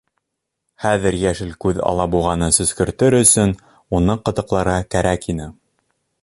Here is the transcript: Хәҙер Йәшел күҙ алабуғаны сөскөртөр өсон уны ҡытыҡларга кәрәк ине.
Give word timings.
Хәҙер 0.85 1.17
Йәшел 1.17 1.51
күҙ 1.65 1.81
алабуғаны 1.89 2.49
сөскөртөр 2.57 3.17
өсон 3.19 3.55
уны 3.99 4.17
ҡытыҡларга 4.31 4.81
кәрәк 4.97 5.31
ине. 5.37 5.49